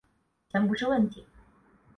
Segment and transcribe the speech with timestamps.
[0.51, 1.27] 钱不是问题